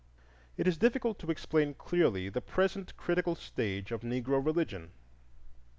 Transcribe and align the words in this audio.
It 0.57 0.67
is 0.67 0.79
difficult 0.79 1.19
to 1.19 1.29
explain 1.29 1.75
clearly 1.75 2.27
the 2.27 2.41
present 2.41 2.97
critical 2.97 3.35
stage 3.35 3.91
of 3.91 4.01
Negro 4.01 4.43
religion. 4.43 4.93